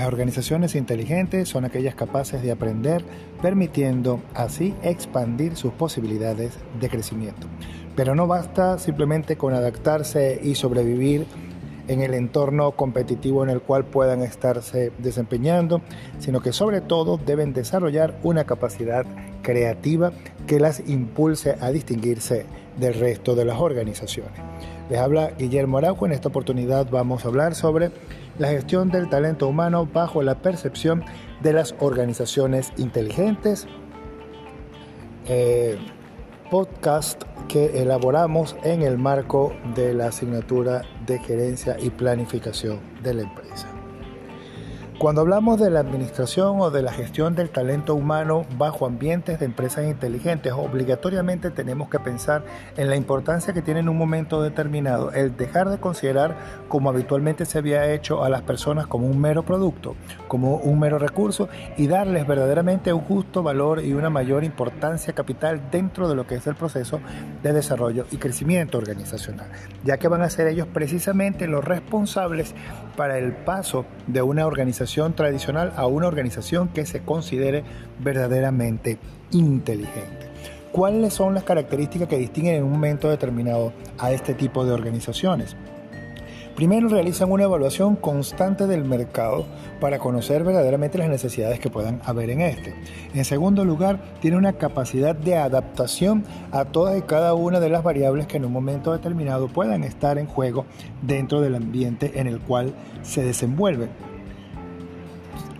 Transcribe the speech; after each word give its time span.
Las 0.00 0.08
organizaciones 0.08 0.76
inteligentes 0.76 1.50
son 1.50 1.66
aquellas 1.66 1.94
capaces 1.94 2.42
de 2.42 2.50
aprender, 2.50 3.04
permitiendo 3.42 4.22
así 4.32 4.74
expandir 4.82 5.56
sus 5.56 5.74
posibilidades 5.74 6.54
de 6.80 6.88
crecimiento. 6.88 7.48
Pero 7.96 8.14
no 8.14 8.26
basta 8.26 8.78
simplemente 8.78 9.36
con 9.36 9.52
adaptarse 9.52 10.40
y 10.42 10.54
sobrevivir 10.54 11.26
en 11.86 12.00
el 12.00 12.14
entorno 12.14 12.70
competitivo 12.72 13.44
en 13.44 13.50
el 13.50 13.60
cual 13.60 13.84
puedan 13.84 14.22
estarse 14.22 14.90
desempeñando, 14.96 15.82
sino 16.18 16.40
que 16.40 16.54
sobre 16.54 16.80
todo 16.80 17.18
deben 17.18 17.52
desarrollar 17.52 18.18
una 18.22 18.44
capacidad 18.44 19.04
creativa 19.42 20.12
que 20.46 20.60
las 20.60 20.80
impulse 20.88 21.56
a 21.60 21.70
distinguirse 21.72 22.46
del 22.78 22.94
resto 22.94 23.34
de 23.34 23.44
las 23.44 23.60
organizaciones. 23.60 24.32
Les 24.90 24.98
habla 24.98 25.30
Guillermo 25.38 25.78
Araujo, 25.78 26.04
en 26.04 26.10
esta 26.10 26.28
oportunidad 26.28 26.90
vamos 26.90 27.24
a 27.24 27.28
hablar 27.28 27.54
sobre 27.54 27.92
la 28.38 28.48
gestión 28.48 28.90
del 28.90 29.08
talento 29.08 29.46
humano 29.46 29.86
bajo 29.86 30.20
la 30.20 30.42
percepción 30.42 31.04
de 31.40 31.52
las 31.52 31.76
organizaciones 31.78 32.72
inteligentes. 32.76 33.68
Eh, 35.28 35.78
podcast 36.50 37.22
que 37.46 37.80
elaboramos 37.80 38.56
en 38.64 38.82
el 38.82 38.98
marco 38.98 39.52
de 39.76 39.94
la 39.94 40.08
asignatura 40.08 40.82
de 41.06 41.20
gerencia 41.20 41.76
y 41.78 41.90
planificación 41.90 42.80
de 43.04 43.14
la 43.14 43.22
empresa. 43.22 43.79
Cuando 45.00 45.22
hablamos 45.22 45.58
de 45.58 45.70
la 45.70 45.80
administración 45.80 46.60
o 46.60 46.70
de 46.70 46.82
la 46.82 46.92
gestión 46.92 47.34
del 47.34 47.48
talento 47.48 47.94
humano 47.94 48.44
bajo 48.58 48.84
ambientes 48.84 49.38
de 49.38 49.46
empresas 49.46 49.86
inteligentes, 49.86 50.52
obligatoriamente 50.52 51.50
tenemos 51.50 51.88
que 51.88 51.98
pensar 51.98 52.44
en 52.76 52.90
la 52.90 52.96
importancia 52.96 53.54
que 53.54 53.62
tiene 53.62 53.80
en 53.80 53.88
un 53.88 53.96
momento 53.96 54.42
determinado 54.42 55.10
el 55.12 55.34
dejar 55.38 55.70
de 55.70 55.78
considerar 55.78 56.36
como 56.68 56.90
habitualmente 56.90 57.46
se 57.46 57.56
había 57.56 57.90
hecho 57.94 58.22
a 58.24 58.28
las 58.28 58.42
personas 58.42 58.86
como 58.88 59.06
un 59.06 59.18
mero 59.18 59.42
producto, 59.42 59.96
como 60.28 60.56
un 60.56 60.78
mero 60.78 60.98
recurso 60.98 61.48
y 61.78 61.86
darles 61.86 62.26
verdaderamente 62.26 62.92
un 62.92 63.00
justo 63.00 63.42
valor 63.42 63.82
y 63.82 63.94
una 63.94 64.10
mayor 64.10 64.44
importancia 64.44 65.14
capital 65.14 65.62
dentro 65.70 66.10
de 66.10 66.14
lo 66.14 66.26
que 66.26 66.34
es 66.34 66.46
el 66.46 66.56
proceso 66.56 67.00
de 67.42 67.54
desarrollo 67.54 68.04
y 68.10 68.18
crecimiento 68.18 68.76
organizacional, 68.76 69.48
ya 69.82 69.96
que 69.96 70.08
van 70.08 70.20
a 70.20 70.28
ser 70.28 70.48
ellos 70.48 70.66
precisamente 70.66 71.46
los 71.46 71.64
responsables 71.64 72.54
para 72.98 73.16
el 73.16 73.32
paso 73.32 73.86
de 74.06 74.20
una 74.20 74.46
organización 74.46 74.89
tradicional 75.14 75.72
a 75.76 75.86
una 75.86 76.08
organización 76.08 76.68
que 76.68 76.86
se 76.86 77.02
considere 77.02 77.64
verdaderamente 78.00 78.98
inteligente. 79.30 80.28
¿Cuáles 80.72 81.14
son 81.14 81.34
las 81.34 81.44
características 81.44 82.08
que 82.08 82.18
distinguen 82.18 82.56
en 82.56 82.64
un 82.64 82.72
momento 82.72 83.08
determinado 83.08 83.72
a 83.98 84.12
este 84.12 84.34
tipo 84.34 84.64
de 84.64 84.72
organizaciones? 84.72 85.56
Primero 86.54 86.88
realizan 86.88 87.32
una 87.32 87.44
evaluación 87.44 87.96
constante 87.96 88.66
del 88.66 88.84
mercado 88.84 89.46
para 89.80 89.98
conocer 89.98 90.44
verdaderamente 90.44 90.98
las 90.98 91.08
necesidades 91.08 91.58
que 91.58 91.70
puedan 91.70 92.02
haber 92.04 92.28
en 92.28 92.42
este. 92.42 92.74
En 93.14 93.24
segundo 93.24 93.64
lugar, 93.64 93.98
tiene 94.20 94.36
una 94.36 94.52
capacidad 94.52 95.14
de 95.14 95.36
adaptación 95.36 96.24
a 96.52 96.66
todas 96.66 96.98
y 96.98 97.02
cada 97.02 97.32
una 97.34 97.60
de 97.60 97.70
las 97.70 97.82
variables 97.82 98.26
que 98.26 98.36
en 98.36 98.44
un 98.44 98.52
momento 98.52 98.92
determinado 98.92 99.48
puedan 99.48 99.84
estar 99.84 100.18
en 100.18 100.26
juego 100.26 100.66
dentro 101.00 101.40
del 101.40 101.54
ambiente 101.54 102.20
en 102.20 102.26
el 102.26 102.40
cual 102.40 102.74
se 103.02 103.22
desenvuelven 103.24 103.88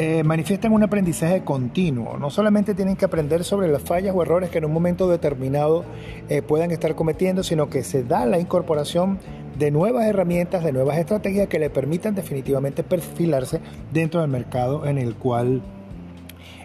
eh, 0.00 0.22
manifiestan 0.22 0.72
un 0.72 0.84
aprendizaje 0.84 1.42
continuo. 1.42 2.18
No 2.18 2.30
solamente 2.30 2.72
tienen 2.72 2.94
que 2.94 3.04
aprender 3.04 3.42
sobre 3.42 3.66
las 3.66 3.82
fallas 3.82 4.14
o 4.14 4.22
errores 4.22 4.48
que 4.48 4.58
en 4.58 4.64
un 4.64 4.72
momento 4.72 5.08
determinado 5.08 5.84
eh, 6.28 6.40
puedan 6.40 6.70
estar 6.70 6.94
cometiendo, 6.94 7.42
sino 7.42 7.68
que 7.68 7.82
se 7.82 8.04
da 8.04 8.24
la 8.24 8.38
incorporación 8.38 9.18
de 9.58 9.72
nuevas 9.72 10.06
herramientas, 10.06 10.62
de 10.62 10.70
nuevas 10.70 10.98
estrategias 10.98 11.48
que 11.48 11.58
le 11.58 11.68
permitan 11.68 12.14
definitivamente 12.14 12.84
perfilarse 12.84 13.60
dentro 13.92 14.20
del 14.20 14.30
mercado 14.30 14.86
en 14.86 14.98
el 14.98 15.16
cual 15.16 15.62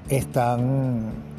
están 0.10 1.33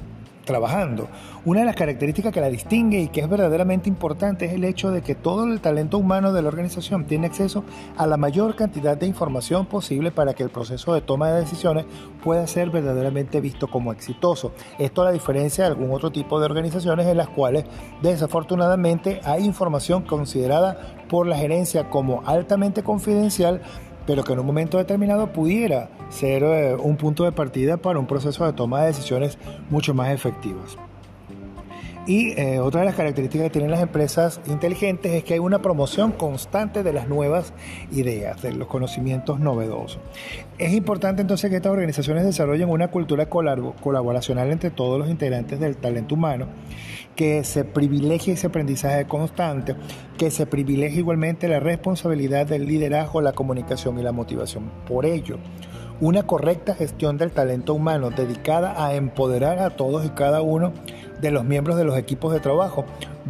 trabajando. 0.45 1.09
Una 1.45 1.61
de 1.61 1.67
las 1.67 1.77
características 1.77 2.33
que 2.33 2.41
la 2.41 2.49
distingue 2.49 3.01
y 3.01 3.09
que 3.09 3.21
es 3.21 3.29
verdaderamente 3.29 3.89
importante 3.89 4.47
es 4.47 4.53
el 4.53 4.65
hecho 4.65 4.91
de 4.91 5.03
que 5.03 5.15
todo 5.15 5.45
el 5.45 5.61
talento 5.61 5.99
humano 5.99 6.33
de 6.33 6.43
la 6.43 6.49
organización 6.49 7.05
tiene 7.05 7.27
acceso 7.27 7.65
a 7.97 8.07
la 8.07 8.17
mayor 8.17 8.55
cantidad 8.57 8.97
de 8.97 9.07
información 9.07 9.67
posible 9.67 10.11
para 10.11 10.35
que 10.35 10.43
el 10.43 10.51
proceso 10.51 10.95
de 10.95 11.01
toma 11.01 11.31
de 11.31 11.41
decisiones 11.41 11.85
pueda 12.23 12.47
ser 12.47 12.71
verdaderamente 12.71 13.41
visto 13.41 13.69
como 13.69 13.93
exitoso. 13.93 14.53
Esto 14.79 15.03
a 15.03 15.07
la 15.07 15.13
diferencia 15.13 15.65
de 15.65 15.71
algún 15.71 15.91
otro 15.93 16.11
tipo 16.11 16.39
de 16.39 16.47
organizaciones 16.47 17.07
en 17.07 17.17
las 17.17 17.29
cuales 17.29 17.65
desafortunadamente 18.03 19.21
hay 19.25 19.45
información 19.45 20.03
considerada 20.03 20.79
por 21.09 21.27
la 21.27 21.37
gerencia 21.37 21.91
como 21.91 22.23
altamente 22.27 22.83
confidencial 22.83 23.61
pero 24.07 24.25
que 24.25 24.33
en 24.33 24.41
un 24.41 24.47
momento 24.47 24.79
determinado 24.79 25.33
pudiera 25.33 25.89
ser 26.11 26.43
eh, 26.43 26.75
un 26.75 26.97
punto 26.97 27.25
de 27.25 27.33
partida 27.33 27.77
para 27.77 27.99
un 27.99 28.07
proceso 28.07 28.45
de 28.45 28.53
toma 28.53 28.81
de 28.81 28.89
decisiones 28.89 29.39
mucho 29.71 29.95
más 29.95 30.11
efectivas. 30.11 30.77
Y 32.07 32.39
eh, 32.39 32.61
otra 32.61 32.81
de 32.81 32.87
las 32.87 32.97
características 32.97 33.47
que 33.47 33.51
tienen 33.51 33.71
las 33.71 33.81
empresas 33.81 34.39
inteligentes 34.47 35.13
es 35.13 35.25
que 35.25 35.35
hay 35.35 35.41
una 35.41 35.63
promoción 35.63 36.13
constante 36.13 36.83
de 36.83 36.93
las 36.93 37.09
nuevas 37.09 37.55
ideas, 37.93 38.43
de 38.43 38.53
los 38.53 38.69
conocimientos 38.69 39.41
novedosos. 39.41 40.01
Es 40.59 40.75
importante 40.75 41.23
entonces 41.23 41.49
que 41.49 41.57
estas 41.57 41.73
organizaciones 41.73 42.25
desarrollen 42.25 42.69
una 42.69 42.89
cultura 42.89 43.31
colaboracional 43.31 44.51
entre 44.51 44.71
todos 44.71 44.99
los 44.99 45.09
integrantes 45.09 45.61
del 45.61 45.79
talento 45.79 46.15
humano, 46.15 46.47
que 47.17 47.43
se 47.43 47.65
privilegie 47.65 48.35
ese 48.35 48.49
aprendizaje 48.49 49.07
constante, 49.07 49.75
que 50.19 50.31
se 50.31 50.45
privilegie 50.45 50.99
igualmente 50.99 51.49
la 51.49 51.61
responsabilidad 51.61 52.45
del 52.45 52.67
liderazgo, 52.67 53.23
la 53.23 53.33
comunicación 53.33 53.99
y 53.99 54.03
la 54.03 54.13
motivación. 54.13 54.71
Por 54.87 55.07
ello, 55.07 55.39
una 56.01 56.25
correcta 56.25 56.75
gestión 56.75 57.17
del 57.17 57.31
talento 57.31 57.73
humano 57.73 58.11
dedicada 58.11 58.85
a 58.85 58.95
empoderar 58.95 59.61
a 59.61 59.71
todos 59.71 60.05
y 60.05 60.11
cada 60.11 60.43
uno 60.43 60.73
de 61.25 61.31
los 61.31 61.45
miembros 61.45 61.79
de 61.79 61.85
los 61.85 61.97
equipos 61.97 62.35
de 62.35 62.41
trabajo 62.41 62.85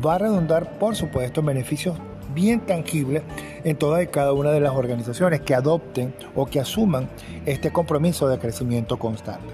va 0.05 0.17
a 0.17 0.19
redundar, 0.19 0.79
por 0.81 0.97
supuesto, 0.97 1.41
en 1.41 1.47
beneficios 1.47 1.97
bien 2.35 2.59
tangibles 2.61 3.23
en 3.63 3.77
todas 3.77 4.03
y 4.03 4.09
cada 4.09 4.33
una 4.33 4.51
de 4.51 4.59
las 4.59 4.75
organizaciones 4.75 5.43
que 5.43 5.55
adopten 5.55 6.13
o 6.35 6.47
que 6.47 6.59
asuman 6.59 7.09
este 7.47 7.73
compromiso 7.73 8.27
de 8.27 8.41
crecimiento 8.41 8.99
constante. 8.99 9.47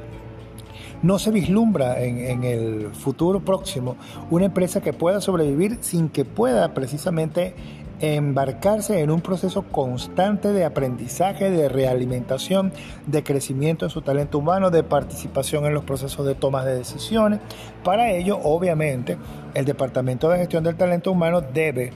No 1.03 1.19
se 1.19 1.31
vislumbra 1.31 2.03
en, 2.03 2.19
en, 2.19 2.45
el 2.45 2.89
futuro 2.95 3.41
próximo 3.41 3.97
una 4.31 4.47
empresa 4.47 4.81
que 4.81 4.95
pueda 4.95 5.21
sobrevivir 5.21 5.79
sin 5.83 6.09
que 6.09 6.25
pueda 6.25 6.73
precisamente 6.73 7.55
embarcarse 8.01 9.01
en 9.01 9.11
un 9.11 9.21
proceso 9.21 9.63
constante 9.63 10.53
de 10.53 10.65
aprendizaje, 10.65 11.51
de 11.51 11.69
realimentación, 11.69 12.73
de 13.07 13.23
crecimiento 13.23 13.85
de 13.85 13.91
su 13.91 14.03
talento 14.03 14.39
humano, 14.39 14.71
de 14.71 14.83
participación 14.83 15.67
en 15.67 15.75
los 15.75 15.85
procesos 15.85 16.27
de 16.27 16.35
toma 16.35 16.65
de 16.65 16.77
decisiones. 16.77 17.41
Para 17.85 18.11
ello, 18.11 18.39
obviamente, 18.43 19.19
el 19.55 19.65
Departamento 19.65 20.29
de 20.29 20.39
Gestión 20.39 20.65
del 20.65 20.77
Talento 20.77 21.13
Humano 21.13 21.41
debe 21.41 21.93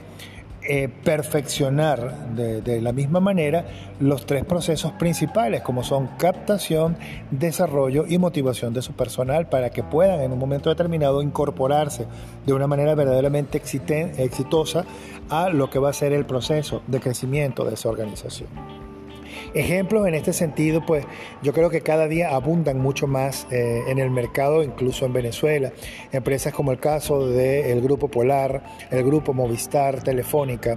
eh, 0.67 0.89
perfeccionar 1.03 2.29
de, 2.35 2.81
la 2.81 2.91
misma 2.91 3.19
manera 3.19 3.65
los 3.99 4.25
tres 4.25 4.45
procesos 4.45 4.91
principales, 4.93 5.61
como 5.61 5.83
son 5.83 6.07
captación, 6.17 6.97
desarrollo 7.31 8.05
y 8.07 8.17
motivación 8.17 8.73
de 8.73 8.81
su 8.81 8.93
personal, 8.93 9.47
para 9.47 9.69
que 9.69 9.83
puedan 9.83 10.21
en 10.21 10.31
un 10.31 10.39
momento 10.39 10.69
determinado 10.69 11.21
incorporarse 11.21 12.05
de 12.45 12.53
una 12.53 12.67
manera 12.67 12.95
verdaderamente 12.95 13.61
exitosa 14.17 14.85
a 15.29 15.49
lo 15.49 15.69
que 15.69 15.79
va 15.79 15.89
a 15.89 15.93
ser 15.93 16.13
el 16.13 16.25
proceso 16.25 16.81
de 16.87 16.99
crecimiento 16.99 17.63
de 17.63 17.75
esa 17.75 17.89
organización. 17.89 18.74
Ejemplos 19.55 20.05
en 20.05 20.15
este 20.15 20.33
sentido, 20.33 20.85
pues 20.85 21.05
yo 21.41 21.53
creo 21.53 21.69
que 21.69 21.79
cada 21.79 22.09
día 22.09 22.35
abundan 22.35 22.77
mucho 22.77 23.07
más 23.07 23.47
eh, 23.51 23.83
en 23.87 23.99
el 23.99 24.11
mercado, 24.11 24.63
incluso 24.63 25.05
en 25.05 25.13
Venezuela. 25.13 25.71
Empresas 26.11 26.53
como 26.53 26.73
el 26.73 26.79
caso 26.79 27.25
del 27.29 27.81
Grupo 27.81 28.09
Polar, 28.09 28.63
el 28.91 29.05
Grupo 29.05 29.33
Movistar, 29.33 30.03
Telefónica. 30.03 30.75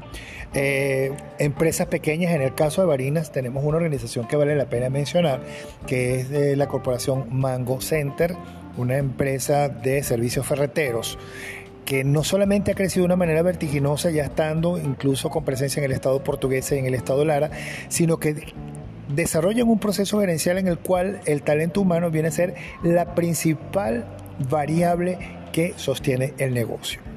Eh, 0.54 1.10
empresas 1.40 1.88
pequeñas, 1.88 2.32
en 2.32 2.40
el 2.40 2.54
caso 2.54 2.80
de 2.80 2.86
Barinas 2.86 3.32
tenemos 3.32 3.64
una 3.64 3.78
organización 3.78 4.28
que 4.28 4.36
vale 4.36 4.54
la 4.54 4.66
pena 4.66 4.88
mencionar, 4.90 5.40
que 5.88 6.20
es 6.20 6.30
de 6.30 6.54
la 6.54 6.68
corporación 6.68 7.26
Mango 7.30 7.80
Center, 7.80 8.36
una 8.76 8.96
empresa 8.96 9.68
de 9.68 10.04
servicios 10.04 10.46
ferreteros 10.46 11.18
que 11.88 12.04
no 12.04 12.22
solamente 12.22 12.72
ha 12.72 12.74
crecido 12.74 13.04
de 13.04 13.06
una 13.06 13.16
manera 13.16 13.40
vertiginosa, 13.40 14.10
ya 14.10 14.24
estando 14.24 14.76
incluso 14.76 15.30
con 15.30 15.46
presencia 15.46 15.80
en 15.80 15.86
el 15.86 15.92
Estado 15.92 16.22
portugués 16.22 16.70
y 16.70 16.74
en 16.74 16.84
el 16.84 16.92
Estado 16.92 17.24
Lara, 17.24 17.50
sino 17.88 18.18
que 18.18 18.52
desarrollan 19.08 19.70
un 19.70 19.78
proceso 19.78 20.20
gerencial 20.20 20.58
en 20.58 20.68
el 20.68 20.78
cual 20.78 21.22
el 21.24 21.40
talento 21.40 21.80
humano 21.80 22.10
viene 22.10 22.28
a 22.28 22.30
ser 22.30 22.56
la 22.82 23.14
principal 23.14 24.04
variable 24.50 25.16
que 25.50 25.72
sostiene 25.78 26.34
el 26.36 26.52
negocio. 26.52 27.07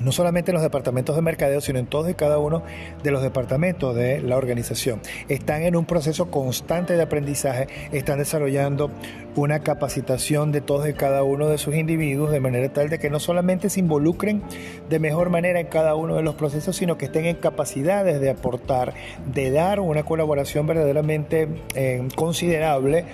No 0.00 0.12
solamente 0.12 0.50
en 0.50 0.54
los 0.54 0.62
departamentos 0.62 1.16
de 1.16 1.22
mercadeo, 1.22 1.60
sino 1.60 1.78
en 1.78 1.86
todos 1.86 2.10
y 2.10 2.14
cada 2.14 2.38
uno 2.38 2.62
de 3.02 3.10
los 3.10 3.22
departamentos 3.22 3.94
de 3.94 4.20
la 4.20 4.36
organización. 4.36 5.00
Están 5.28 5.62
en 5.62 5.76
un 5.76 5.84
proceso 5.84 6.30
constante 6.30 6.96
de 6.96 7.02
aprendizaje, 7.02 7.68
están 7.92 8.18
desarrollando 8.18 8.90
una 9.36 9.60
capacitación 9.60 10.52
de 10.52 10.60
todos 10.60 10.88
y 10.88 10.92
cada 10.94 11.22
uno 11.22 11.48
de 11.48 11.58
sus 11.58 11.74
individuos 11.74 12.32
de 12.32 12.40
manera 12.40 12.72
tal 12.72 12.88
de 12.88 12.98
que 12.98 13.10
no 13.10 13.20
solamente 13.20 13.70
se 13.70 13.80
involucren 13.80 14.42
de 14.88 14.98
mejor 14.98 15.30
manera 15.30 15.60
en 15.60 15.66
cada 15.66 15.94
uno 15.94 16.16
de 16.16 16.22
los 16.22 16.34
procesos, 16.34 16.76
sino 16.76 16.98
que 16.98 17.06
estén 17.06 17.26
en 17.26 17.36
capacidades 17.36 18.20
de 18.20 18.30
aportar, 18.30 18.94
de 19.32 19.50
dar 19.50 19.80
una 19.80 20.02
colaboración 20.02 20.66
verdaderamente 20.66 21.48
eh, 21.74 22.06
considerable 22.16 23.04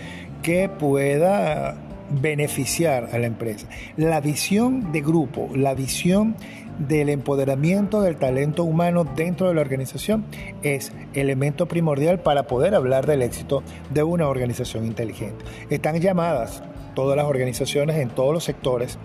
que 0.43 0.69
pueda 0.69 1.77
beneficiar 2.11 3.11
a 3.13 3.19
la 3.19 3.27
empresa. 3.27 3.69
La 3.97 4.21
visión 4.21 4.93
de 4.93 5.01
grupo, 5.01 5.49
la 5.55 5.75
visión 5.75 6.37
del 6.79 7.09
empoderamiento 7.09 8.03
del 8.03 8.17
talento 8.17 8.65
humano 8.65 9.05
dentro 9.05 9.49
de 9.49 9.55
la 9.55 9.63
organización 9.63 10.25
es 10.63 10.93
elemento 11.15 11.67
primordial 11.67 12.21
para 12.21 12.47
poder 12.47 12.75
hablar 12.75 13.07
del 13.07 13.23
éxito 13.23 13.63
de 13.91 14.03
una 14.03 14.29
organización 14.29 14.85
inteligente. 14.85 15.45
Están 15.71 15.99
llamadas 16.01 16.63
todas 16.95 17.17
las 17.17 17.27
organizaciones 17.27 17.97
en 17.97 18.11
todos 18.11 18.33
los 18.33 18.45
sectores 18.45 18.99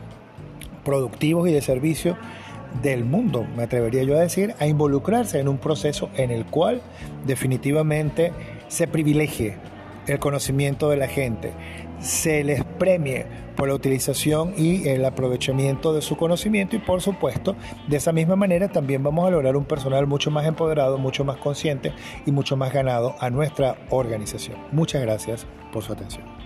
productivos 0.83 1.47
y 1.47 1.53
de 1.53 1.61
servicio 1.61 2.17
del 2.81 3.03
mundo, 3.03 3.45
me 3.57 3.63
atrevería 3.63 4.03
yo 4.03 4.15
a 4.15 4.21
decir, 4.21 4.55
a 4.59 4.65
involucrarse 4.65 5.39
en 5.39 5.49
un 5.49 5.57
proceso 5.57 6.09
en 6.15 6.31
el 6.31 6.45
cual 6.45 6.81
definitivamente 7.27 8.31
se 8.69 8.87
privilegie 8.87 9.55
el 10.07 10.19
conocimiento 10.19 10.89
de 10.89 10.97
la 10.97 11.07
gente, 11.07 11.53
se 11.99 12.43
les 12.43 12.63
premie 12.63 13.25
por 13.55 13.67
la 13.67 13.75
utilización 13.75 14.53
y 14.57 14.87
el 14.87 15.05
aprovechamiento 15.05 15.93
de 15.93 16.01
su 16.01 16.17
conocimiento 16.17 16.75
y 16.75 16.79
por 16.79 17.01
supuesto 17.01 17.55
de 17.87 17.97
esa 17.97 18.11
misma 18.11 18.35
manera 18.35 18.69
también 18.69 19.03
vamos 19.03 19.27
a 19.27 19.31
lograr 19.31 19.55
un 19.55 19.65
personal 19.65 20.07
mucho 20.07 20.31
más 20.31 20.45
empoderado, 20.47 20.97
mucho 20.97 21.23
más 21.23 21.37
consciente 21.37 21.93
y 22.25 22.31
mucho 22.31 22.57
más 22.57 22.73
ganado 22.73 23.15
a 23.19 23.29
nuestra 23.29 23.75
organización. 23.89 24.57
Muchas 24.71 25.01
gracias 25.01 25.45
por 25.71 25.83
su 25.83 25.93
atención. 25.93 26.40